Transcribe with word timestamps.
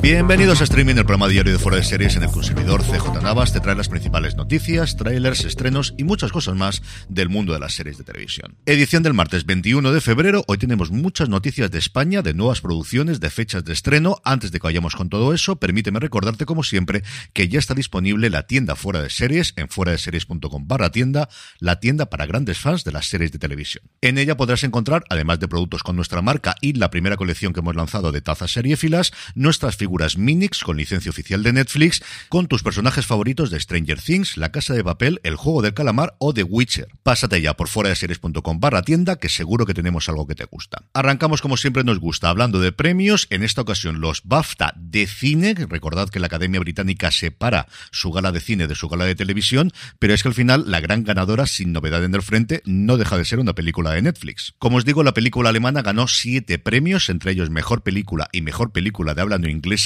Bienvenidos 0.00 0.60
a 0.60 0.64
Streaming, 0.64 0.94
el 0.94 1.04
programa 1.04 1.28
diario 1.28 1.52
de 1.52 1.58
Fuera 1.58 1.76
de 1.76 1.82
Series 1.82 2.16
en 2.16 2.22
el 2.22 2.30
consumidor 2.30 2.82
CJ 2.82 3.20
Navas 3.20 3.52
te 3.52 3.60
trae 3.60 3.74
las 3.74 3.88
principales 3.88 4.36
noticias, 4.36 4.96
trailers, 4.96 5.44
estrenos 5.44 5.92
y 5.98 6.04
muchas 6.04 6.30
cosas 6.32 6.54
más 6.54 6.82
del 7.08 7.28
mundo 7.28 7.52
de 7.52 7.58
las 7.58 7.74
series 7.74 7.98
de 7.98 8.04
televisión. 8.04 8.56
Edición 8.64 9.02
del 9.02 9.12
martes 9.12 9.44
21 9.44 9.92
de 9.92 10.00
febrero, 10.00 10.44
hoy 10.46 10.56
tenemos 10.56 10.90
muchas 10.90 11.28
noticias 11.28 11.70
de 11.70 11.78
España, 11.78 12.22
de 12.22 12.32
nuevas 12.32 12.60
producciones, 12.60 13.20
de 13.20 13.28
fechas 13.28 13.64
de 13.64 13.72
estreno. 13.72 14.18
Antes 14.24 14.52
de 14.52 14.60
que 14.60 14.66
vayamos 14.68 14.94
con 14.94 15.08
todo 15.08 15.34
eso, 15.34 15.56
permíteme 15.56 16.00
recordarte 16.00 16.46
como 16.46 16.62
siempre 16.62 17.02
que 17.32 17.48
ya 17.48 17.58
está 17.58 17.74
disponible 17.74 18.30
la 18.30 18.46
tienda 18.46 18.76
Fuera 18.76 19.02
de 19.02 19.10
Series 19.10 19.52
en 19.56 19.68
fuera 19.68 19.92
de 19.92 19.98
series.com 19.98 20.68
barra 20.68 20.90
tienda, 20.90 21.28
la 21.58 21.80
tienda 21.80 22.06
para 22.06 22.26
grandes 22.26 22.58
fans 22.58 22.84
de 22.84 22.92
las 22.92 23.06
series 23.06 23.32
de 23.32 23.38
televisión. 23.38 23.84
En 24.00 24.16
ella 24.16 24.36
podrás 24.36 24.62
encontrar, 24.64 25.04
además 25.10 25.40
de 25.40 25.48
productos 25.48 25.82
con 25.82 25.96
nuestra 25.96 26.22
marca 26.22 26.54
y 26.60 26.74
la 26.74 26.90
primera 26.90 27.16
colección 27.16 27.52
que 27.52 27.60
hemos 27.60 27.76
lanzado 27.76 28.12
de 28.12 28.20
tazas 28.20 28.52
seriéfilas, 28.52 29.12
nuestras 29.34 29.76
figuras 29.76 30.16
Minix 30.16 30.62
con 30.62 30.76
licencia 30.76 31.10
oficial 31.10 31.42
de 31.42 31.52
Netflix, 31.52 32.02
con 32.28 32.46
tus 32.46 32.62
personajes 32.62 33.06
favoritos 33.06 33.50
de 33.50 33.60
Stranger 33.60 34.00
Things, 34.00 34.36
La 34.36 34.52
Casa 34.52 34.74
de 34.74 34.84
Papel, 34.84 35.20
El 35.22 35.36
Juego 35.36 35.62
del 35.62 35.74
Calamar 35.74 36.16
o 36.18 36.34
The 36.34 36.42
Witcher. 36.42 36.88
Pásate 37.02 37.40
ya 37.40 37.54
por 37.54 37.68
fuera 37.68 37.90
de 37.90 37.96
series.com 37.96 38.60
barra 38.60 38.82
tienda, 38.82 39.16
que 39.16 39.28
seguro 39.28 39.66
que 39.66 39.74
tenemos 39.74 40.08
algo 40.08 40.26
que 40.26 40.34
te 40.34 40.44
gusta. 40.44 40.84
Arrancamos 40.94 41.42
como 41.42 41.56
siempre 41.56 41.84
nos 41.84 41.98
gusta, 41.98 42.28
hablando 42.28 42.60
de 42.60 42.72
premios, 42.72 43.26
en 43.30 43.42
esta 43.42 43.62
ocasión 43.62 44.00
los 44.00 44.22
BAFTA 44.24 44.74
de 44.76 45.06
cine, 45.06 45.54
recordad 45.68 46.08
que 46.08 46.20
la 46.20 46.26
Academia 46.26 46.60
Británica 46.60 47.10
separa 47.10 47.66
su 47.90 48.10
gala 48.12 48.32
de 48.32 48.40
cine 48.40 48.66
de 48.66 48.74
su 48.74 48.88
gala 48.88 49.04
de 49.04 49.14
televisión, 49.14 49.72
pero 49.98 50.14
es 50.14 50.22
que 50.22 50.28
al 50.28 50.34
final 50.34 50.64
la 50.70 50.80
gran 50.80 51.04
ganadora, 51.04 51.46
sin 51.46 51.72
novedad 51.72 52.04
en 52.04 52.14
el 52.14 52.22
frente, 52.22 52.62
no 52.64 52.96
deja 52.96 53.16
de 53.16 53.24
ser 53.24 53.38
una 53.38 53.54
película 53.54 53.92
de 53.92 54.02
Netflix. 54.02 54.54
Como 54.58 54.76
os 54.76 54.84
digo, 54.84 55.02
la 55.02 55.14
película 55.14 55.50
alemana 55.50 55.82
ganó 55.82 56.08
siete 56.08 56.58
premios, 56.58 57.08
entre 57.08 57.32
ellos 57.32 57.50
Mejor 57.50 57.82
Película 57.82 58.28
y 58.32 58.42
Mejor 58.42 58.72
Película 58.72 58.97
de 59.04 59.20
habla 59.22 59.38
no 59.38 59.48
inglés 59.48 59.78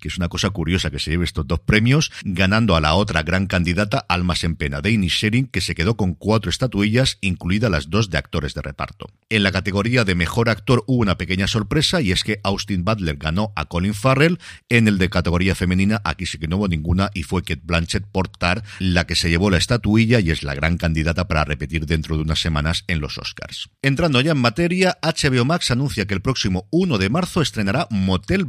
que 0.00 0.08
es 0.08 0.16
una 0.16 0.28
cosa 0.28 0.50
curiosa 0.50 0.90
que 0.90 0.98
se 0.98 1.10
lleve 1.10 1.24
estos 1.24 1.46
dos 1.46 1.60
premios, 1.60 2.12
ganando 2.22 2.76
a 2.76 2.80
la 2.80 2.94
otra 2.94 3.22
gran 3.22 3.46
candidata, 3.46 4.04
Almas 4.08 4.44
en 4.44 4.56
Pena, 4.56 4.80
de 4.80 4.96
Sharing, 4.96 5.46
que 5.46 5.60
se 5.60 5.74
quedó 5.74 5.96
con 5.96 6.14
cuatro 6.14 6.50
estatuillas, 6.50 7.18
incluidas 7.20 7.70
las 7.70 7.90
dos 7.90 8.10
de 8.10 8.18
actores 8.18 8.54
de 8.54 8.62
reparto. 8.62 9.06
En 9.30 9.42
la 9.42 9.52
categoría 9.52 10.04
de 10.04 10.14
mejor 10.14 10.48
actor 10.50 10.84
hubo 10.86 11.00
una 11.00 11.16
pequeña 11.16 11.46
sorpresa 11.46 12.00
y 12.00 12.12
es 12.12 12.24
que 12.24 12.40
Austin 12.42 12.84
Butler 12.84 13.16
ganó 13.16 13.52
a 13.56 13.66
Colin 13.66 13.94
Farrell. 13.94 14.38
En 14.68 14.88
el 14.88 14.98
de 14.98 15.08
categoría 15.08 15.54
femenina, 15.54 16.00
aquí 16.04 16.26
sí 16.26 16.38
que 16.38 16.48
no 16.48 16.56
hubo 16.56 16.68
ninguna 16.68 17.10
y 17.14 17.22
fue 17.22 17.42
Kate 17.42 17.62
Blanchett 17.64 18.04
Portar 18.06 18.62
la 18.78 19.06
que 19.06 19.16
se 19.16 19.30
llevó 19.30 19.50
la 19.50 19.58
estatuilla 19.58 20.20
y 20.20 20.30
es 20.30 20.42
la 20.42 20.54
gran 20.54 20.76
candidata 20.76 21.28
para 21.28 21.44
repetir 21.44 21.86
dentro 21.86 22.16
de 22.16 22.22
unas 22.22 22.40
semanas 22.40 22.84
en 22.86 23.00
los 23.00 23.18
Oscars. 23.18 23.70
Entrando 23.82 24.20
ya 24.20 24.32
en 24.32 24.38
materia, 24.38 24.98
HBO 25.02 25.44
Max 25.44 25.70
anuncia 25.70 26.06
que 26.06 26.14
el 26.14 26.20
próximo 26.20 26.66
1 26.70 26.98
de 26.98 27.10
marzo 27.10 27.42
estrenará 27.42 27.86
Motel 27.90 28.44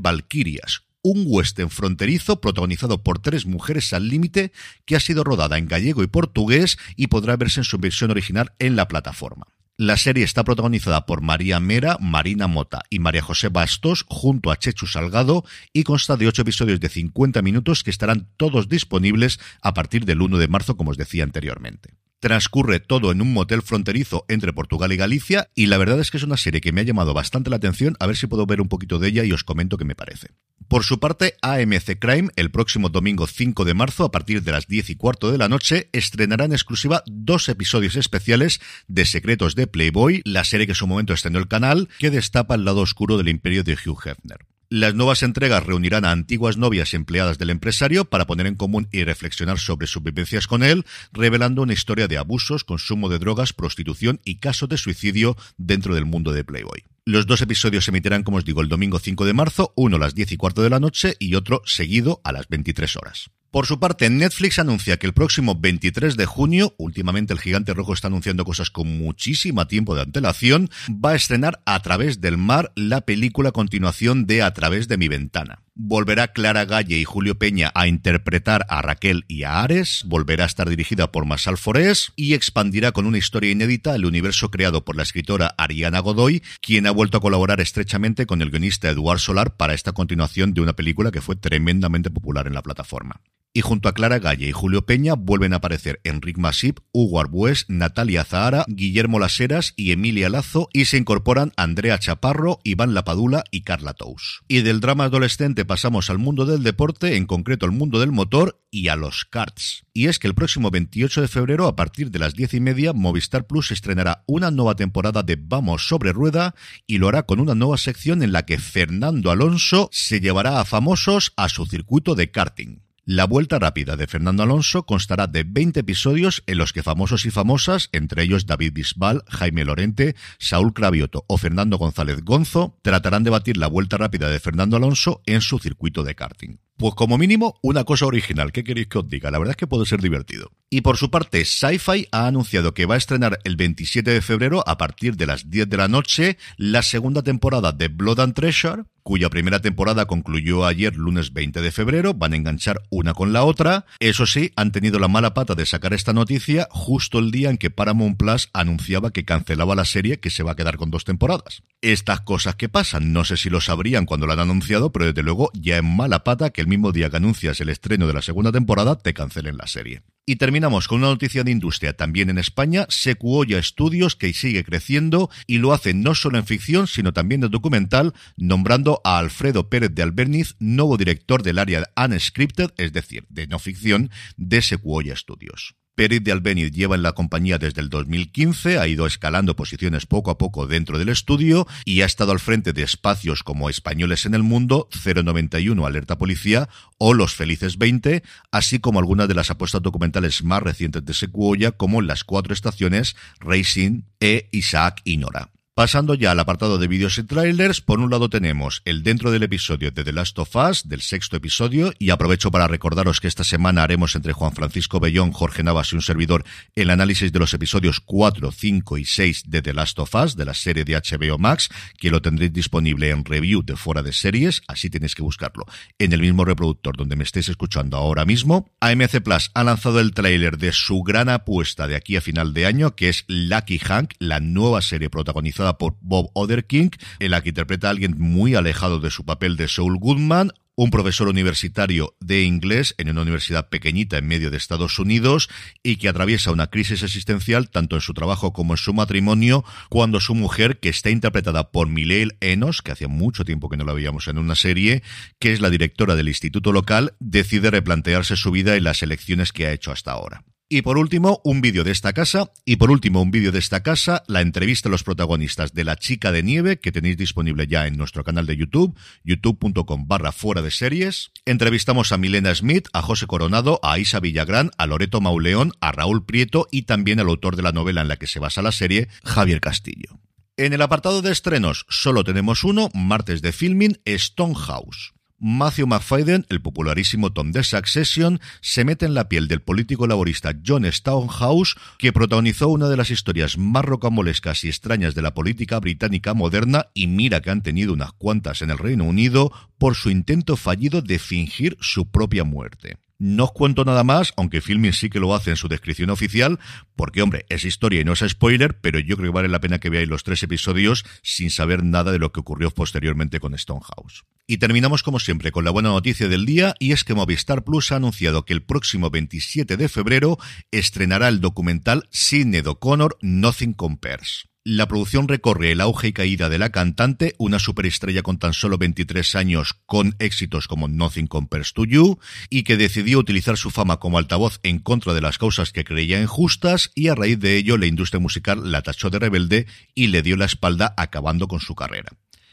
Un 1.02 1.24
western 1.26 1.70
fronterizo 1.70 2.42
protagonizado 2.42 3.04
por 3.04 3.20
tres 3.20 3.46
mujeres 3.46 3.94
al 3.94 4.10
límite 4.10 4.52
que 4.86 4.96
ha 4.96 5.00
sido 5.00 5.24
rodada 5.24 5.58
en 5.58 5.68
gallego 5.68 6.04
y 6.04 6.08
portugués 6.08 6.78
y 6.96 7.08
podrá 7.08 7.38
verse 7.38 7.62
en 7.62 7.64
su 7.64 7.78
versión 7.78 8.12
original 8.12 8.54
en 8.60 8.76
la 8.76 8.88
plataforma. 8.88 9.48
La 9.78 9.96
serie 9.96 10.26
está 10.26 10.44
protagonizada 10.44 11.06
por 11.06 11.22
María 11.22 11.62
Mera, 11.62 11.98
Marina 12.02 12.48
Mota 12.48 12.82
y 12.90 13.00
María 13.00 13.22
José 13.22 13.48
Bastos 13.48 14.06
junto 14.10 14.52
a 14.52 14.58
Chechu 14.58 14.88
Salgado 14.88 15.46
y 15.72 15.84
consta 15.84 16.18
de 16.18 16.28
ocho 16.28 16.42
episodios 16.42 16.82
de 16.82 16.90
50 16.90 17.42
minutos 17.42 17.84
que 17.84 17.90
estarán 17.90 18.28
todos 18.36 18.68
disponibles 18.68 19.40
a 19.62 19.74
partir 19.74 20.04
del 20.04 20.22
1 20.22 20.38
de 20.38 20.50
marzo, 20.50 20.76
como 20.76 20.92
os 20.92 20.98
decía 20.98 21.24
anteriormente. 21.24 21.94
Transcurre 22.20 22.82
todo 22.82 23.14
en 23.14 23.22
un 23.22 23.32
motel 23.32 23.62
fronterizo 23.62 24.26
entre 24.28 24.52
Portugal 24.52 24.92
y 24.92 24.98
Galicia 24.98 25.50
y 25.56 25.68
la 25.68 25.78
verdad 25.78 26.02
es 26.02 26.12
que 26.12 26.18
es 26.18 26.24
una 26.24 26.36
serie 26.36 26.60
que 26.60 26.74
me 26.74 26.82
ha 26.82 26.84
llamado 26.84 27.14
bastante 27.14 27.50
la 27.50 27.56
atención, 27.56 27.96
a 27.98 28.08
ver 28.08 28.18
si 28.18 28.28
puedo 28.28 28.46
ver 28.46 28.60
un 28.60 28.68
poquito 28.68 29.00
de 29.00 29.08
ella 29.08 29.24
y 29.24 29.32
os 29.32 29.46
comento 29.46 29.78
qué 29.78 29.86
me 29.86 29.96
parece. 29.96 30.28
Por 30.68 30.84
su 30.84 31.00
parte, 31.00 31.36
AMC 31.42 31.98
Crime, 31.98 32.30
el 32.36 32.52
próximo 32.52 32.90
domingo 32.90 33.26
5 33.26 33.64
de 33.64 33.74
marzo, 33.74 34.04
a 34.04 34.12
partir 34.12 34.44
de 34.44 34.52
las 34.52 34.68
10 34.68 34.90
y 34.90 34.96
cuarto 34.96 35.32
de 35.32 35.38
la 35.38 35.48
noche, 35.48 35.90
estrenará 35.94 36.44
en 36.44 36.52
exclusiva 36.52 37.04
dos 37.08 37.48
episodios 37.48 37.96
especiales 37.96 38.60
de 38.90 39.06
Secretos 39.06 39.56
de 39.56 39.68
Playboy, 39.68 40.22
la 40.26 40.44
serie 40.44 40.66
que 40.66 40.74
en 40.74 40.76
su 40.76 40.88
momento 40.88 41.14
estrenó 41.14 41.40
el 41.40 41.48
canal, 41.48 41.88
que 42.00 42.12
destapa 42.12 42.56
el 42.56 42.66
lado 42.66 42.82
oscuro 42.82 43.18
del 43.18 43.30
imperio 43.30 43.64
de 43.64 43.76
Hugh 43.76 43.98
Hefner. 44.06 44.46
Las 44.72 44.94
nuevas 44.94 45.24
entregas 45.24 45.66
reunirán 45.66 46.06
a 46.06 46.12
antiguas 46.12 46.56
novias 46.56 46.94
empleadas 46.94 47.40
del 47.40 47.50
empresario 47.50 48.06
para 48.06 48.28
poner 48.28 48.46
en 48.46 48.54
común 48.54 48.88
y 48.92 49.04
reflexionar 49.04 49.58
sobre 49.58 49.88
sus 49.88 50.04
vivencias 50.04 50.46
con 50.46 50.62
él, 50.62 50.86
revelando 51.12 51.64
una 51.64 51.74
historia 51.74 52.08
de 52.08 52.20
abusos, 52.20 52.64
consumo 52.64 53.10
de 53.10 53.18
drogas, 53.18 53.52
prostitución 53.52 54.22
y 54.24 54.36
casos 54.36 54.70
de 54.70 54.78
suicidio 54.78 55.36
dentro 55.58 55.96
del 55.96 56.06
mundo 56.06 56.34
de 56.34 56.44
Playboy. 56.44 56.84
Los 57.04 57.26
dos 57.26 57.42
episodios 57.42 57.86
se 57.86 57.90
emitirán, 57.90 58.22
como 58.22 58.38
os 58.38 58.46
digo, 58.46 58.62
el 58.62 58.70
domingo 58.70 59.00
5 59.00 59.26
de 59.26 59.34
marzo, 59.34 59.74
uno 59.76 59.96
a 59.96 60.00
las 60.00 60.14
10 60.14 60.34
y 60.34 60.38
cuarto 60.38 60.62
de 60.62 60.70
la 60.70 60.80
noche 60.80 61.16
y 61.18 61.34
otro 61.34 61.64
seguido 61.66 62.22
a 62.24 62.32
las 62.32 62.48
23 62.48 62.96
horas. 62.98 63.32
Por 63.52 63.66
su 63.66 63.80
parte, 63.80 64.12
Netflix 64.12 64.60
anuncia 64.60 64.98
que 64.98 65.08
el 65.08 65.14
próximo 65.14 65.56
23 65.56 66.16
de 66.16 66.28
junio, 66.28 66.76
últimamente 66.78 67.34
el 67.34 67.40
gigante 67.40 67.74
rojo 67.74 67.94
está 67.94 68.06
anunciando 68.06 68.46
cosas 68.46 68.70
con 68.70 69.00
muchísimo 69.00 69.66
tiempo 69.66 69.96
de 69.96 70.04
antelación, 70.04 70.70
va 70.88 71.12
a 71.12 71.16
estrenar 71.16 71.60
A 71.66 71.82
través 71.82 72.22
del 72.22 72.38
mar 72.38 72.72
la 72.76 73.02
película 73.02 73.52
continuación 73.52 74.28
de 74.28 74.44
A 74.44 74.54
través 74.54 74.88
de 74.88 74.98
mi 74.98 75.08
ventana. 75.08 75.64
Volverá 75.74 76.28
Clara 76.28 76.66
Galle 76.66 77.00
y 77.00 77.06
Julio 77.06 77.40
Peña 77.40 77.72
a 77.74 77.88
interpretar 77.88 78.68
a 78.70 78.84
Raquel 78.84 79.26
y 79.28 79.44
a 79.44 79.64
Ares, 79.64 80.04
volverá 80.06 80.44
a 80.44 80.48
estar 80.48 80.70
dirigida 80.70 81.12
por 81.12 81.26
Masal 81.26 81.58
Forés 81.58 82.12
y 82.16 82.36
expandirá 82.36 82.92
con 82.92 83.08
una 83.08 83.18
historia 83.18 83.50
inédita 83.50 83.96
el 83.96 84.06
universo 84.06 84.52
creado 84.52 84.86
por 84.86 84.96
la 84.96 85.04
escritora 85.04 85.56
Ariana 85.58 86.02
Godoy, 86.02 86.44
quien 86.62 86.86
ha 86.86 86.92
vuelto 86.92 87.18
a 87.18 87.22
colaborar 87.22 87.62
estrechamente 87.62 88.28
con 88.28 88.44
el 88.44 88.52
guionista 88.52 88.90
Eduard 88.90 89.20
Solar 89.20 89.56
para 89.56 89.74
esta 89.74 89.94
continuación 89.94 90.54
de 90.54 90.62
una 90.62 90.74
película 90.74 91.10
que 91.10 91.22
fue 91.22 91.36
tremendamente 91.36 92.12
popular 92.12 92.46
en 92.46 92.54
la 92.54 92.62
plataforma. 92.62 93.22
Y 93.52 93.62
junto 93.62 93.90
a 93.90 93.94
Clara 93.94 94.20
Galle 94.20 94.48
y 94.48 94.52
Julio 94.52 94.86
Peña 94.86 95.16
vuelven 95.16 95.54
a 95.54 95.58
aparecer 95.58 96.00
Enric 96.04 96.38
Masip, 96.38 96.80
Hugo 96.92 97.20
Arbues, 97.20 97.66
Natalia 97.68 98.24
Zahara, 98.24 98.64
Guillermo 98.68 99.18
Laseras 99.18 99.74
y 99.76 99.92
Emilia 99.92 100.30
Lazo 100.30 100.70
y 100.72 100.86
se 100.86 100.98
incorporan 100.98 101.52
Andrea 101.58 101.98
Chaparro, 101.98 102.60
Iván 102.64 102.94
Lapadula 102.94 103.44
y 103.50 103.62
Carla 103.62 103.94
Tous. 103.94 104.44
Y 104.48 104.62
del 104.62 104.82
drama 104.82 105.06
adolescente 105.06 105.66
pasamos 105.66 106.12
al 106.12 106.20
mundo 106.20 106.46
del 106.46 106.62
deporte, 106.62 107.16
en 107.16 107.26
concreto 107.26 107.66
al 107.66 107.72
mundo 107.72 108.00
del 108.00 108.12
motor 108.12 108.62
y 108.70 108.90
a 108.90 108.96
los 108.96 109.26
karts. 109.26 109.84
Y 109.94 110.08
es 110.08 110.20
que 110.20 110.28
el 110.28 110.36
próximo 110.36 110.70
28 110.70 111.22
de 111.22 111.28
febrero, 111.28 111.66
a 111.66 111.76
partir 111.76 112.12
de 112.12 112.20
las 112.20 112.36
diez 112.36 112.54
y 112.54 112.60
media, 112.60 112.94
Movistar 112.94 113.48
Plus 113.48 113.72
estrenará 113.72 114.24
una 114.28 114.52
nueva 114.52 114.76
temporada 114.76 115.24
de 115.24 115.38
Vamos 115.42 115.88
sobre 115.88 116.14
Rueda 116.14 116.54
y 116.86 117.00
lo 117.00 117.08
hará 117.08 117.24
con 117.24 117.40
una 117.40 117.56
nueva 117.56 117.78
sección 117.78 118.22
en 118.22 118.32
la 118.32 118.46
que 118.46 118.60
Fernando 118.60 119.32
Alonso 119.32 119.90
se 119.92 120.20
llevará 120.20 120.60
a 120.60 120.66
famosos 120.66 121.34
a 121.36 121.50
su 121.50 121.66
circuito 121.66 122.14
de 122.14 122.30
karting. 122.30 122.89
La 123.12 123.26
vuelta 123.26 123.58
rápida 123.58 123.96
de 123.98 124.06
Fernando 124.06 124.44
Alonso 124.44 124.86
constará 124.86 125.26
de 125.26 125.44
20 125.44 125.80
episodios 125.80 126.44
en 126.46 126.60
los 126.60 126.74
que 126.74 126.84
famosos 126.84 127.26
y 127.26 127.32
famosas, 127.32 127.90
entre 127.92 128.22
ellos 128.22 128.46
David 128.46 128.74
Bisbal, 128.74 129.24
Jaime 129.28 129.66
Lorente, 129.66 130.16
Saúl 130.38 130.76
Cravioto 130.76 131.26
o 131.26 131.40
Fernando 131.40 131.80
González 131.80 132.24
Gonzo, 132.24 132.78
tratarán 132.84 133.24
de 133.24 133.32
batir 133.32 133.58
la 133.58 133.66
vuelta 133.66 133.98
rápida 133.98 134.30
de 134.30 134.40
Fernando 134.40 134.78
Alonso 134.78 135.24
en 135.26 135.42
su 135.42 135.58
circuito 135.58 136.04
de 136.04 136.14
karting. 136.14 136.60
Pues 136.80 136.96
como 136.96 137.18
mínimo, 137.18 137.60
una 137.62 137.84
cosa 137.84 138.06
original. 138.06 138.54
¿Qué 138.54 138.64
queréis 138.64 138.88
que 138.88 139.00
os 139.00 139.10
diga? 139.10 139.32
La 139.32 139.38
verdad 139.38 139.52
es 139.52 139.58
que 139.58 139.68
puede 139.68 139.86
ser 139.86 140.00
divertido. 140.00 140.54
Y 140.70 140.80
por 140.80 140.96
su 140.96 141.12
parte, 141.12 141.44
Sci-Fi 141.44 142.08
ha 142.14 142.26
anunciado 142.26 142.74
que 142.74 142.86
va 142.86 142.96
a 142.96 142.98
estrenar 142.98 143.40
el 143.44 143.58
27 143.58 144.10
de 144.10 144.22
febrero, 144.22 144.64
a 144.66 144.78
partir 144.78 145.18
de 145.18 145.26
las 145.26 145.50
10 145.50 145.68
de 145.68 145.76
la 145.76 145.90
noche, 145.90 146.38
la 146.56 146.82
segunda 146.82 147.22
temporada 147.22 147.74
de 147.74 147.90
Blood 147.90 148.22
and 148.22 148.34
Treasure, 148.34 148.84
cuya 149.04 149.32
primera 149.32 149.60
temporada 149.60 150.06
concluyó 150.06 150.66
ayer 150.66 150.96
lunes 150.96 151.34
20 151.34 151.62
de 151.62 151.72
febrero, 151.72 152.14
van 152.14 152.34
a 152.34 152.36
enganchar 152.36 152.84
una 152.92 153.14
con 153.14 153.34
la 153.34 153.44
otra. 153.44 153.86
Eso 154.00 154.28
sí, 154.28 154.52
han 154.56 154.72
tenido 154.72 155.00
la 155.00 155.08
mala 155.08 155.34
pata 155.34 155.56
de 155.56 155.66
sacar 155.66 155.94
esta 155.94 156.14
noticia 156.14 156.68
justo 156.70 157.18
el 157.18 157.32
día 157.32 157.50
en 157.50 157.58
que 157.58 157.72
Paramount 157.72 158.18
Plus 158.18 158.50
anunciaba 158.54 159.10
que 159.12 159.26
cancelaba 159.26 159.74
la 159.74 159.86
serie 159.86 160.20
que 160.20 160.30
se 160.30 160.44
va 160.44 160.52
a 160.52 160.56
quedar 160.56 160.78
con 160.78 160.92
dos 160.92 161.06
temporadas. 161.06 161.64
Estas 161.82 162.22
cosas 162.22 162.56
que 162.56 162.70
pasan, 162.70 163.12
no 163.12 163.26
sé 163.26 163.36
si 163.36 163.50
lo 163.50 163.62
sabrían 163.62 164.06
cuando 164.06 164.28
lo 164.28 164.34
han 164.34 164.40
anunciado, 164.40 164.92
pero 164.92 165.06
desde 165.06 165.24
luego 165.24 165.50
ya 165.54 165.78
es 165.78 165.84
mala 165.84 166.24
pata 166.24 166.52
que 166.52 166.62
el 166.62 166.68
mismo 166.70 166.92
día 166.92 167.10
que 167.10 167.18
anuncias 167.18 167.60
el 167.60 167.70
estreno 167.70 168.08
de 168.08 168.14
la 168.14 168.22
segunda 168.22 168.52
temporada 168.52 168.98
te 168.98 169.14
cancelen 169.14 169.58
la 169.58 169.68
serie. 169.68 170.04
Y 170.26 170.36
terminamos 170.36 170.88
con 170.88 171.00
una 171.00 171.08
noticia 171.08 171.44
de 171.44 171.52
industria 171.52 171.98
también 171.98 172.30
en 172.30 172.38
España, 172.38 172.86
Secuoya 172.90 173.62
Studios 173.64 174.16
que 174.16 174.32
sigue 174.32 174.64
creciendo 174.64 175.30
y 175.48 175.58
lo 175.58 175.74
hace 175.74 175.94
no 175.94 176.14
solo 176.14 176.38
en 176.38 176.46
ficción 176.46 176.88
sino 176.88 177.14
también 177.14 177.42
de 177.42 177.50
documental, 177.50 178.14
nombrando 178.38 179.02
a 179.04 179.18
Alfredo 179.18 179.70
Pérez 179.70 179.94
de 179.94 180.04
Alberniz 180.04 180.56
nuevo 180.60 180.98
director 180.98 181.42
del 181.42 181.58
área 181.58 181.90
unscripted, 181.98 182.72
es 182.78 182.94
decir, 182.94 183.26
de 183.30 183.48
no 183.48 183.58
ficción, 183.58 184.12
de 184.38 184.62
Secuoya 184.62 185.16
Studios. 185.16 185.79
Pérez 186.00 186.24
de 186.24 186.32
Albeniz 186.32 186.72
lleva 186.72 186.96
en 186.96 187.04
la 187.04 187.12
compañía 187.12 187.58
desde 187.58 187.82
el 187.82 187.90
2015, 187.90 188.80
ha 188.80 188.88
ido 188.88 189.06
escalando 189.06 189.58
posiciones 189.58 190.06
poco 190.06 190.32
a 190.32 190.38
poco 190.38 190.66
dentro 190.66 190.98
del 190.98 191.10
estudio 191.10 191.68
y 191.84 192.04
ha 192.04 192.06
estado 192.06 192.32
al 192.32 192.40
frente 192.40 192.72
de 192.72 192.84
espacios 192.84 193.44
como 193.44 193.70
Españoles 193.70 194.26
en 194.26 194.34
el 194.34 194.42
Mundo, 194.42 194.88
091 195.04 195.86
Alerta 195.86 196.18
Policía 196.18 196.70
o 196.98 197.14
Los 197.14 197.36
Felices 197.36 197.78
20, 197.78 198.24
así 198.50 198.80
como 198.80 199.00
algunas 199.00 199.28
de 199.28 199.34
las 199.34 199.52
apuestas 199.52 199.82
documentales 199.82 200.42
más 200.42 200.64
recientes 200.64 201.04
de 201.04 201.14
Secuoya, 201.14 201.74
como 201.74 202.02
Las 202.02 202.24
Cuatro 202.24 202.54
Estaciones, 202.54 203.18
Racing 203.42 204.04
e 204.22 204.48
Isaac 204.54 205.02
y 205.04 205.18
Nora. 205.18 205.50
Pasando 205.80 206.14
ya 206.14 206.32
al 206.32 206.40
apartado 206.42 206.78
de 206.78 206.90
vídeos 206.90 207.18
y 207.20 207.24
trailers, 207.24 207.80
por 207.80 208.02
un 208.02 208.12
lado 208.12 208.28
tenemos 208.28 208.82
el 208.84 209.02
dentro 209.02 209.32
del 209.32 209.44
episodio 209.44 209.92
de 209.92 210.04
The 210.04 210.12
Last 210.12 210.38
of 210.38 210.54
Us, 210.54 210.90
del 210.90 211.00
sexto 211.00 211.38
episodio, 211.38 211.94
y 211.98 212.10
aprovecho 212.10 212.52
para 212.52 212.68
recordaros 212.68 213.22
que 213.22 213.30
esta 213.30 213.46
semana 213.46 213.84
haremos 213.84 214.14
entre 214.14 214.34
Juan 214.34 214.52
Francisco 214.52 215.00
Bellón, 215.00 215.32
Jorge 215.32 215.64
Navas 215.64 215.94
y 215.94 215.96
un 215.96 216.02
servidor 216.02 216.44
el 216.76 216.90
análisis 216.90 217.32
de 217.32 217.40
los 217.40 217.54
episodios 217.54 218.02
4, 218.02 218.52
5 218.52 218.98
y 218.98 219.06
6 219.06 219.44
de 219.48 219.62
The 219.62 219.74
Last 219.74 220.00
of 220.00 220.14
Us, 220.16 220.36
de 220.36 220.44
la 220.44 220.54
serie 220.54 220.84
de 220.84 220.96
HBO 220.96 221.38
Max, 221.38 221.70
que 221.98 222.12
lo 222.12 222.22
tendréis 222.22 222.52
disponible 222.52 223.12
en 223.12 223.24
review 223.24 223.64
de 223.64 223.78
fuera 223.78 224.04
de 224.04 224.12
series, 224.12 224.62
así 224.68 224.90
tenéis 224.90 225.16
que 225.16 225.24
buscarlo, 225.24 225.66
en 225.98 226.12
el 226.12 226.20
mismo 226.20 226.44
reproductor 226.44 226.98
donde 226.98 227.16
me 227.16 227.24
estéis 227.24 227.48
escuchando 227.48 227.96
ahora 227.96 228.26
mismo. 228.26 228.70
AMC 228.82 229.22
Plus 229.22 229.50
ha 229.54 229.64
lanzado 229.64 230.02
el 230.02 230.12
tráiler 230.12 230.58
de 230.58 230.74
su 230.74 231.04
gran 231.04 231.30
apuesta 231.30 231.88
de 231.88 231.96
aquí 231.96 232.18
a 232.18 232.22
final 232.22 232.54
de 232.54 232.66
año, 232.66 232.98
que 232.98 233.08
es 233.08 233.24
Lucky 233.30 233.80
Hank, 233.80 234.16
la 234.20 234.42
nueva 234.42 234.82
serie 234.82 235.10
protagonizada 235.10 235.69
por 235.78 235.98
Bob 236.02 236.32
Oderking, 236.34 236.92
en 237.20 237.32
la 237.32 237.42
que 237.42 237.50
interpreta 237.50 237.88
a 237.88 237.92
alguien 237.92 238.16
muy 238.18 238.56
alejado 238.56 239.00
de 239.00 239.12
su 239.12 239.26
papel 239.26 239.58
de 239.58 239.68
Saul 239.68 239.98
Goodman, 239.98 240.52
un 240.82 240.92
profesor 240.92 241.28
universitario 241.28 242.16
de 242.22 242.44
inglés 242.44 242.96
en 242.98 243.10
una 243.10 243.24
universidad 243.24 243.68
pequeñita 243.68 244.18
en 244.18 244.28
medio 244.28 244.50
de 244.50 244.56
Estados 244.56 244.98
Unidos 244.98 245.50
y 245.84 245.98
que 245.98 246.08
atraviesa 246.08 246.54
una 246.54 246.68
crisis 246.68 247.04
existencial 247.04 247.70
tanto 247.70 247.98
en 247.98 248.02
su 248.02 248.14
trabajo 248.14 248.54
como 248.54 248.72
en 248.72 248.78
su 248.78 248.94
matrimonio 248.94 249.66
cuando 249.90 250.22
su 250.22 250.36
mujer, 250.36 250.80
que 250.80 250.88
está 250.88 251.10
interpretada 251.10 251.72
por 251.72 251.90
Miley 251.90 252.30
Enos, 252.40 252.82
que 252.82 252.94
hacía 252.94 253.10
mucho 253.10 253.44
tiempo 253.44 253.68
que 253.68 253.76
no 253.76 253.84
la 253.84 253.92
veíamos 253.92 254.30
en 254.30 254.38
una 254.38 254.56
serie, 254.56 255.04
que 255.38 255.52
es 255.52 255.60
la 255.60 255.70
directora 255.70 256.16
del 256.16 256.30
instituto 256.30 256.72
local, 256.72 257.14
decide 257.20 257.72
replantearse 257.72 258.38
su 258.38 258.50
vida 258.50 258.78
y 258.78 258.80
las 258.80 259.04
elecciones 259.04 259.52
que 259.52 259.68
ha 259.68 259.74
hecho 259.74 259.92
hasta 259.92 260.14
ahora. 260.14 260.46
Y 260.72 260.84
por 260.84 261.00
último, 261.00 261.42
un 261.44 261.62
vídeo 261.62 261.84
de 261.84 261.90
esta 261.90 262.14
casa. 262.14 262.52
Y 262.64 262.76
por 262.76 262.92
último, 262.92 263.24
un 263.24 263.32
vídeo 263.32 263.52
de 263.52 263.58
esta 263.58 263.82
casa, 263.82 264.22
la 264.28 264.42
entrevista 264.42 264.88
a 264.88 264.92
los 264.92 265.02
protagonistas 265.02 265.74
de 265.74 265.84
La 265.84 265.96
Chica 265.96 266.32
de 266.32 266.44
Nieve, 266.44 266.78
que 266.78 266.92
tenéis 266.92 267.18
disponible 267.18 267.66
ya 267.66 267.88
en 267.88 267.98
nuestro 267.98 268.24
canal 268.24 268.46
de 268.46 268.56
YouTube, 268.56 268.96
youtube.com 269.24 270.08
barra 270.08 270.32
fuera 270.32 270.62
de 270.62 270.70
series. 270.70 271.32
Entrevistamos 271.46 272.12
a 272.12 272.20
Milena 272.20 272.54
Smith, 272.54 272.88
a 272.94 273.02
José 273.02 273.26
Coronado, 273.26 273.80
a 273.82 273.98
Isa 273.98 274.20
Villagrán, 274.20 274.70
a 274.78 274.86
Loreto 274.86 275.22
Mauleón, 275.22 275.72
a 275.82 275.92
Raúl 275.92 276.24
Prieto 276.24 276.68
y 276.72 276.84
también 276.84 277.20
al 277.20 277.30
autor 277.30 277.56
de 277.56 277.64
la 277.64 277.72
novela 277.72 278.02
en 278.02 278.08
la 278.08 278.18
que 278.18 278.28
se 278.28 278.38
basa 278.38 278.62
la 278.62 278.72
serie, 278.72 279.08
Javier 279.24 279.62
Castillo. 279.62 280.20
En 280.56 280.74
el 280.74 280.84
apartado 280.84 281.24
de 281.24 281.32
estrenos 281.32 281.88
solo 281.90 282.24
tenemos 282.24 282.64
uno, 282.64 282.90
martes 282.94 283.42
de 283.42 283.54
filming, 283.54 283.98
Stonehouse. 284.06 285.14
Matthew 285.42 285.88
McFadden, 285.88 286.46
el 286.50 286.62
popularísimo 286.62 287.32
Tom 287.32 287.52
de 287.52 287.64
Succession, 287.64 288.42
se 288.60 288.84
mete 288.84 289.06
en 289.06 289.14
la 289.14 289.30
piel 289.30 289.48
del 289.48 289.62
político 289.62 290.06
laborista 290.06 290.54
John 290.66 290.86
Stonehouse, 290.86 291.76
que 291.98 292.12
protagonizó 292.12 292.68
una 292.68 292.90
de 292.90 292.98
las 292.98 293.10
historias 293.10 293.58
más 293.58 293.86
rocambolescas 293.86 294.66
y 294.66 294.68
extrañas 294.68 295.16
de 295.16 295.22
la 295.22 295.34
política 295.34 295.80
británica 295.80 296.34
moderna, 296.34 296.88
y 296.94 297.08
mira 297.08 297.42
que 297.42 297.52
han 297.52 297.64
tenido 297.64 297.94
unas 297.94 298.12
cuantas 298.12 298.62
en 298.62 298.72
el 298.72 298.78
Reino 298.78 299.06
Unido, 299.06 299.52
por 299.78 299.96
su 299.96 300.10
intento 300.10 300.58
fallido 300.58 301.02
de 301.02 301.20
fingir 301.20 301.78
su 301.80 302.12
propia 302.12 302.44
muerte. 302.44 302.98
No 303.18 303.46
os 303.46 303.52
cuento 303.52 303.84
nada 303.86 304.04
más, 304.04 304.34
aunque 304.38 304.62
Filming 304.62 304.94
sí 304.94 305.10
que 305.10 305.20
lo 305.20 305.36
hace 305.36 305.52
en 305.52 305.58
su 305.58 305.68
descripción 305.68 306.10
oficial, 306.10 306.60
porque 306.96 307.22
hombre, 307.22 307.46
es 307.50 307.66
historia 307.66 308.02
y 308.02 308.06
no 308.06 308.14
es 308.14 308.24
spoiler, 308.28 308.80
pero 308.80 309.00
yo 309.00 309.18
creo 309.18 309.32
que 309.32 309.36
vale 309.36 309.50
la 309.50 309.60
pena 309.60 309.80
que 309.80 309.90
veáis 309.90 310.08
los 310.08 310.24
tres 310.24 310.44
episodios 310.44 311.06
sin 311.22 311.50
saber 311.50 311.84
nada 311.84 312.12
de 312.12 312.20
lo 312.20 312.32
que 312.32 312.40
ocurrió 312.40 312.72
posteriormente 312.72 313.40
con 313.40 313.58
Stonehouse. 313.58 314.24
Y 314.52 314.58
terminamos 314.58 315.04
como 315.04 315.20
siempre 315.20 315.52
con 315.52 315.64
la 315.64 315.70
buena 315.70 315.90
noticia 315.90 316.28
del 316.28 316.48
día, 316.48 316.74
y 316.80 316.92
es 316.92 317.04
que 317.04 317.14
Movistar 317.14 317.64
Plus 317.64 317.92
ha 317.92 317.98
anunciado 317.98 318.46
que 318.46 318.54
el 318.54 318.64
próximo 318.64 319.12
27 319.12 319.78
de 319.78 319.88
febrero 319.90 320.40
estrenará 320.72 321.28
el 321.28 321.40
documental 321.40 322.08
Sidney 322.10 322.64
O'Connor 322.66 323.16
Nothing 323.22 323.74
Compares. 323.74 324.46
La 324.64 324.88
producción 324.88 325.28
recorre 325.28 325.72
el 325.72 325.82
auge 325.82 326.08
y 326.08 326.14
caída 326.14 326.50
de 326.50 326.58
la 326.58 326.72
cantante, 326.72 327.36
una 327.38 327.60
superestrella 327.60 328.24
con 328.24 328.40
tan 328.40 328.54
solo 328.54 328.80
23 328.80 329.36
años, 329.36 329.76
con 329.86 330.16
éxitos 330.18 330.68
como 330.68 330.88
Nothing 330.88 331.28
Compares 331.28 331.74
to 331.74 331.86
You, 331.86 332.18
y 332.50 332.64
que 332.64 332.76
decidió 332.76 333.20
utilizar 333.20 333.56
su 333.56 333.70
fama 333.70 333.98
como 334.00 334.18
altavoz 334.18 334.60
en 334.64 334.80
contra 334.80 335.14
de 335.14 335.22
las 335.22 335.38
causas 335.38 335.72
que 335.72 335.84
creía 335.84 336.20
injustas, 336.20 336.92
y 336.96 337.10
a 337.10 337.14
raíz 337.14 337.40
de 337.40 337.56
ello 337.56 337.78
la 337.78 337.86
industria 337.86 338.20
musical 338.20 338.72
la 338.72 338.82
tachó 338.82 339.12
de 339.12 339.20
rebelde 339.20 339.68
y 339.94 340.08
le 340.08 340.24
dio 340.24 340.36
la 340.38 340.46
espalda 340.46 340.96
acabando 340.98 341.48
con 341.48 341.60
su 341.60 341.76
carrera. 341.76 342.10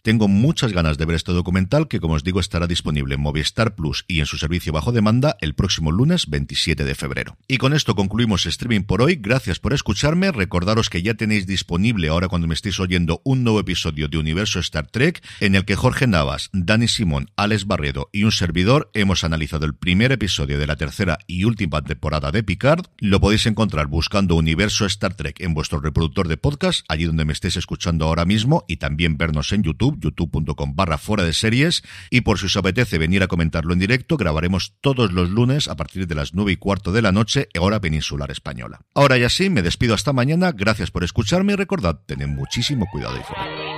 Tengo 0.07 0.29
muchas 0.29 0.73
ganas 0.73 0.99
de 0.99 1.05
ver 1.05 1.17
este 1.17 1.33
documental 1.33 1.89
que, 1.89 1.99
como 1.99 2.15
os 2.15 2.23
digo, 2.23 2.39
estará 2.39 2.69
disponible 2.69 3.17
en 3.17 3.21
Movistar 3.21 3.75
Plus 3.75 4.05
y 4.07 4.21
en 4.21 4.27
su 4.27 4.39
servicio 4.39 4.73
bajo 4.73 4.93
demanda 4.93 5.37
el 5.41 5.57
próximo 5.57 5.91
lunes 5.91 6.31
27 6.31 6.85
de 6.85 6.95
febrero. 6.95 7.37
Y 7.49 7.59
con 7.59 7.75
esto 7.75 7.97
concluimos 7.97 8.47
streaming 8.47 8.83
por 8.83 9.03
hoy. 9.03 9.17
Gracias 9.17 9.59
por 9.59 9.73
escucharme. 9.73 10.31
Recordaros 10.31 10.91
que 10.91 11.03
ya 11.03 11.15
tenéis 11.15 11.49
disponible 11.49 12.07
ahora 12.07 12.29
cuando 12.29 12.47
me 12.47 12.55
estéis 12.55 12.79
oyendo 12.79 13.21
un 13.25 13.43
nuevo 13.43 13.59
episodio 13.59 14.07
de 14.07 14.17
Universo 14.17 14.61
Star 14.61 14.87
Trek 14.87 15.25
en 15.41 15.57
el 15.57 15.65
que 15.65 15.75
Jorge 15.75 16.07
Navas, 16.07 16.51
Dani 16.53 16.87
Simón, 16.87 17.33
Alex 17.35 17.67
Barredo 17.67 18.09
y 18.13 18.23
un 18.23 18.31
servidor 18.31 18.93
hemos 18.95 19.25
analizado 19.25 19.67
el 19.67 19.75
primer 19.75 20.13
episodio 20.13 20.61
de 20.61 20.69
la 20.69 20.77
tercera 20.77 21.19
y 21.27 21.43
última 21.43 21.83
temporada 21.83 22.31
de 22.31 22.45
Picard. 22.45 22.87
Lo 22.99 23.19
podéis 23.19 23.47
encontrar 23.47 23.89
buscando 23.89 24.37
Universo 24.37 24.87
Star 24.87 25.15
Trek 25.15 25.41
en 25.41 25.53
vuestro 25.53 25.81
reproductor 25.81 26.29
de 26.29 26.37
podcast, 26.37 26.85
allí 26.89 27.07
donde 27.07 27.25
me 27.25 27.33
estéis 27.33 27.57
escuchando 27.57 28.05
ahora 28.05 28.25
mismo 28.25 28.65
y 28.69 28.77
también 28.77 29.17
vernos 29.17 29.51
en 29.51 29.65
YouTube 29.65 29.96
youtube.com 29.99 30.75
barra 30.75 30.99
fuera 30.99 31.25
de 31.25 31.33
series 31.33 31.83
y 32.11 32.23
por 32.23 32.39
si 32.39 32.47
os 32.47 32.57
apetece 32.57 32.99
venir 32.99 33.23
a 33.23 33.29
comentarlo 33.29 33.73
en 33.73 33.79
directo, 33.79 34.17
grabaremos 34.17 34.75
todos 34.81 35.13
los 35.13 35.31
lunes 35.31 35.69
a 35.69 35.77
partir 35.77 36.07
de 36.07 36.15
las 36.15 36.35
nueve 36.35 36.53
y 36.53 36.57
cuarto 36.57 36.93
de 36.93 37.03
la 37.03 37.13
noche, 37.13 37.49
hora 37.59 37.81
peninsular 37.81 38.31
española. 38.31 38.81
Ahora 38.95 39.19
ya 39.19 39.29
sí, 39.29 39.51
me 39.51 39.63
despido 39.63 39.95
hasta 39.95 40.13
mañana, 40.13 40.53
gracias 40.53 40.91
por 40.91 41.05
escucharme 41.05 41.55
y 41.55 41.57
recordad, 41.57 42.01
tened 42.07 42.29
muchísimo 42.29 42.87
cuidado 42.91 43.17
y 43.19 43.23
fuera. 43.23 43.76